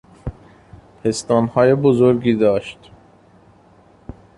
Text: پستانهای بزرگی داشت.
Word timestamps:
پستانهای 1.03 1.75
بزرگی 1.75 2.33
داشت. 2.35 2.91